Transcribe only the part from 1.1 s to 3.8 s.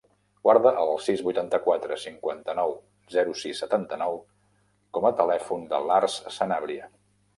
vuitanta-quatre, cinquanta-nou, zero, sis,